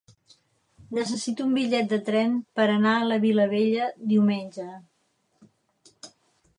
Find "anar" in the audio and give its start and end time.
2.77-2.95